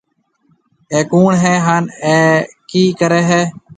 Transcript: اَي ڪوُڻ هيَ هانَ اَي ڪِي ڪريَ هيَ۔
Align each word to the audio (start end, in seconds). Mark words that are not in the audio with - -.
اَي 0.91 0.99
ڪوُڻ 1.11 1.31
هيَ 1.43 1.53
هانَ 1.65 1.83
اَي 2.05 2.17
ڪِي 2.69 2.83
ڪريَ 2.99 3.21
هيَ۔ 3.29 3.41